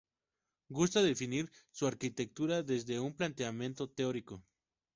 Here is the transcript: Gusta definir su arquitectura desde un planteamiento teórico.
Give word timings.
Gusta 0.71 1.03
definir 1.03 1.51
su 1.69 1.85
arquitectura 1.85 2.63
desde 2.63 2.99
un 2.99 3.13
planteamiento 3.13 3.87
teórico. 3.87 4.43